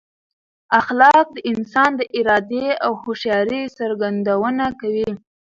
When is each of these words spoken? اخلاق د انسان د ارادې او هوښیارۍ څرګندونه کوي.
اخلاق 0.79 1.25
د 1.35 1.37
انسان 1.51 1.91
د 1.99 2.01
ارادې 2.17 2.67
او 2.85 2.91
هوښیارۍ 3.01 3.63
څرګندونه 3.79 4.65
کوي. 4.81 5.09